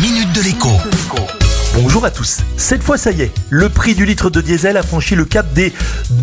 minute 0.00 0.32
de 0.32 0.42
l'écho. 0.42 0.68
Bonjour 1.74 2.04
à 2.04 2.10
tous. 2.10 2.38
Cette 2.56 2.82
fois, 2.82 2.96
ça 2.96 3.10
y 3.10 3.22
est, 3.22 3.32
le 3.50 3.68
prix 3.68 3.96
du 3.96 4.04
litre 4.04 4.30
de 4.30 4.40
diesel 4.40 4.76
a 4.76 4.82
franchi 4.82 5.16
le 5.16 5.24
cap 5.24 5.52
des 5.54 5.72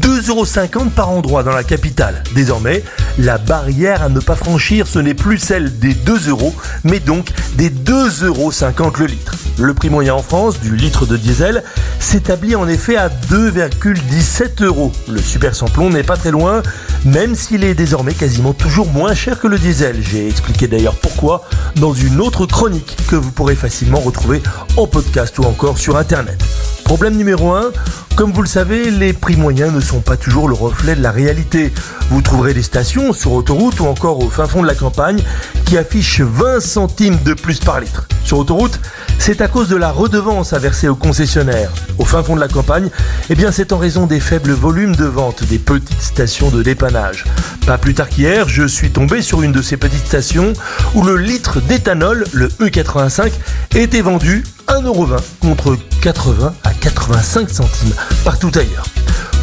2,50€ 0.02 0.92
par 0.92 1.10
endroit 1.10 1.44
dans 1.44 1.52
la 1.52 1.64
capitale. 1.64 2.24
Désormais, 2.34 2.84
la 3.18 3.38
barrière 3.38 4.02
à 4.02 4.10
ne 4.10 4.20
pas 4.20 4.36
franchir, 4.36 4.88
ce 4.88 5.00
n'est 5.00 5.14
plus 5.14 5.40
celle 5.40 5.78
des 5.78 5.94
2 5.94 6.30
euros, 6.30 6.56
mais 6.86 7.00
donc 7.00 7.32
des 7.56 7.70
2,50€ 7.70 9.00
le 9.00 9.06
litre. 9.08 9.36
Le 9.58 9.74
prix 9.74 9.90
moyen 9.90 10.14
en 10.16 10.22
France 10.22 10.60
du 10.60 10.76
litre 10.76 11.06
de 11.06 11.16
diesel 11.16 11.64
s'établit 12.00 12.56
en 12.56 12.68
effet 12.68 12.98
à 12.98 13.10
2,17 13.10 14.64
euros. 14.64 14.92
Le 15.08 15.22
super 15.22 15.56
samplon 15.56 15.90
n'est 15.90 16.04
pas 16.04 16.18
très 16.18 16.32
loin, 16.32 16.62
même 17.06 17.36
s'il 17.36 17.64
est 17.64 17.74
désormais 17.74 18.14
quasiment 18.14 18.54
toujours 18.54 18.92
moins 18.92 19.14
cher 19.14 19.40
que 19.40 19.48
le 19.48 19.58
diesel. 19.58 19.98
J'ai 20.02 20.28
expliqué 20.28 20.68
d'ailleurs 20.68 20.96
pourquoi 20.96 21.44
dans 21.78 21.94
une 21.94 22.20
autre 22.20 22.46
chronique 22.46 22.98
que 23.08 23.16
vous 23.16 23.32
pourrez 23.32 23.56
facilement 23.56 24.00
retrouver 24.00 24.42
en 24.76 24.88
podcast 24.88 25.38
ou 25.40 25.44
encore 25.44 25.78
sur 25.78 25.96
internet. 25.96 26.44
Problème 26.86 27.18
numéro 27.18 27.52
1, 27.52 27.72
comme 28.16 28.32
vous 28.32 28.44
le 28.44 28.48
savez, 28.48 28.92
les 28.92 29.12
prix 29.12 29.36
moyens 29.36 29.74
ne 29.74 29.82
sont 29.82 30.02
pas 30.02 30.18
toujours 30.18 30.48
le 30.48 30.54
reflet 30.54 30.96
de 30.96 31.02
la 31.02 31.12
réalité. 31.12 31.74
Vous 32.12 32.22
trouverez 32.22 32.54
des 32.54 32.62
stations 32.62 33.12
sur 33.12 33.34
autoroute 33.34 33.80
ou 33.80 33.88
encore 33.88 34.20
au 34.20 34.30
fin 34.30 34.46
fond 34.46 34.62
de 34.62 34.68
la 34.68 34.76
campagne 34.76 35.22
qui 35.66 35.78
affichent 35.80 36.22
20 36.22 36.60
centimes 36.62 37.18
de 37.26 37.34
plus 37.34 37.60
par 37.60 37.80
litre. 37.80 38.08
Sur 38.24 38.38
autoroute, 38.38 38.80
c'est 39.18 39.42
à 39.42 39.48
cause 39.48 39.68
de 39.68 39.76
la 39.76 39.92
redevance 39.92 40.54
à 40.54 40.60
verser 40.60 40.88
aux 40.88 40.96
concessionnaires. 40.96 41.72
Au 41.98 42.06
fin 42.06 42.22
fond 42.24 42.36
de 42.36 42.40
la 42.40 42.48
campagne, 42.48 42.90
eh 43.30 43.36
bien 43.36 43.52
c'est 43.52 43.74
en 43.74 43.78
raison 43.78 44.06
des 44.06 44.20
faibles 44.20 44.52
volumes 44.52 44.96
de 44.96 45.06
vente 45.06 45.44
des 45.44 45.60
petites 45.60 46.02
stations 46.02 46.52
de 46.52 46.62
dépannage. 46.62 47.26
Pas 47.66 47.80
plus 47.80 47.96
tard 47.96 48.10
qu'hier, 48.10 48.48
je 48.48 48.68
suis 48.68 48.92
tombé 48.92 49.24
sur 49.24 49.42
une 49.42 49.52
de 49.52 49.64
ces 49.64 49.76
petites 49.76 50.06
stations 50.06 50.54
où 50.94 51.04
le 51.04 51.18
litre 51.18 51.60
d'éthanol, 51.62 52.26
le 52.32 52.48
E85, 52.48 53.32
était 53.74 54.02
vendu 54.02 54.44
1,20€ 54.68 55.20
contre 55.42 55.78
80 56.06 56.54
à 56.64 56.72
85 56.72 57.50
centimes 57.50 57.94
partout 58.24 58.52
ailleurs. 58.54 58.86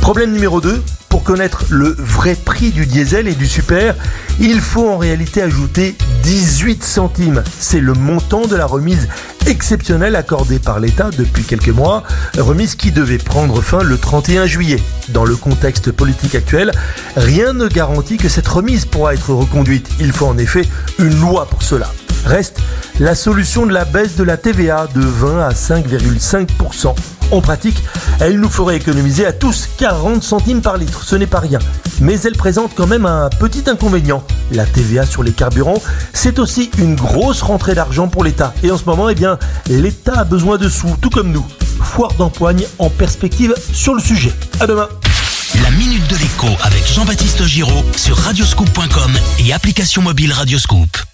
Problème 0.00 0.30
numéro 0.30 0.60
2, 0.60 0.80
pour 1.08 1.24
connaître 1.24 1.64
le 1.70 1.92
vrai 1.98 2.36
prix 2.36 2.70
du 2.70 2.86
diesel 2.86 3.26
et 3.26 3.34
du 3.34 3.48
super, 3.48 3.96
il 4.38 4.60
faut 4.60 4.88
en 4.88 4.96
réalité 4.96 5.42
ajouter 5.42 5.96
18 6.22 6.84
centimes. 6.84 7.42
C'est 7.58 7.80
le 7.80 7.94
montant 7.94 8.46
de 8.46 8.54
la 8.54 8.66
remise 8.66 9.08
exceptionnelle 9.46 10.16
accordée 10.16 10.58
par 10.58 10.80
l'État 10.80 11.10
depuis 11.16 11.44
quelques 11.44 11.68
mois, 11.68 12.02
remise 12.38 12.74
qui 12.74 12.92
devait 12.92 13.18
prendre 13.18 13.60
fin 13.60 13.82
le 13.82 13.98
31 13.98 14.46
juillet. 14.46 14.80
Dans 15.08 15.24
le 15.24 15.36
contexte 15.36 15.92
politique 15.92 16.34
actuel, 16.34 16.72
rien 17.16 17.52
ne 17.52 17.68
garantit 17.68 18.16
que 18.16 18.28
cette 18.28 18.48
remise 18.48 18.84
pourra 18.84 19.14
être 19.14 19.32
reconduite. 19.32 19.88
Il 20.00 20.12
faut 20.12 20.26
en 20.26 20.38
effet 20.38 20.62
une 20.98 21.20
loi 21.20 21.46
pour 21.46 21.62
cela. 21.62 21.90
Reste 22.24 22.60
la 23.00 23.14
solution 23.14 23.66
de 23.66 23.72
la 23.72 23.84
baisse 23.84 24.16
de 24.16 24.24
la 24.24 24.36
TVA 24.36 24.86
de 24.94 25.00
20 25.00 25.40
à 25.40 25.52
5,5%. 25.52 26.94
En 27.32 27.40
pratique, 27.40 27.82
elle 28.20 28.38
nous 28.38 28.50
ferait 28.50 28.76
économiser 28.76 29.26
à 29.26 29.32
tous 29.32 29.68
40 29.78 30.22
centimes 30.22 30.60
par 30.60 30.76
litre, 30.76 31.02
ce 31.02 31.16
n'est 31.16 31.26
pas 31.26 31.40
rien. 31.40 31.58
Mais 32.00 32.20
elle 32.20 32.36
présente 32.36 32.72
quand 32.76 32.86
même 32.86 33.06
un 33.06 33.28
petit 33.30 33.64
inconvénient. 33.68 34.22
La 34.50 34.66
TVA 34.66 35.06
sur 35.06 35.22
les 35.22 35.32
carburants, 35.32 35.82
c'est 36.12 36.38
aussi 36.38 36.70
une 36.78 36.94
grosse 36.94 37.42
rentrée 37.42 37.74
d'argent 37.74 38.08
pour 38.08 38.24
l'État. 38.24 38.54
Et 38.62 38.70
en 38.70 38.76
ce 38.76 38.84
moment, 38.84 39.08
eh 39.08 39.14
bien, 39.14 39.38
l'État 39.68 40.20
a 40.20 40.24
besoin 40.24 40.58
de 40.58 40.68
sous, 40.68 40.96
tout 41.00 41.10
comme 41.10 41.30
nous. 41.30 41.46
Foire 41.82 42.12
d'empoigne 42.14 42.64
en 42.78 42.90
perspective 42.90 43.54
sur 43.72 43.94
le 43.94 44.00
sujet. 44.00 44.32
À 44.60 44.66
demain. 44.66 44.88
La 45.62 45.70
minute 45.70 46.06
de 46.08 46.16
l'écho 46.16 46.48
avec 46.62 46.86
Jean-Baptiste 46.86 47.44
Giraud 47.44 47.84
sur 47.96 48.16
radioscoop.com 48.16 49.12
et 49.38 49.52
application 49.52 50.02
mobile 50.02 50.32
Radioscoop. 50.32 51.11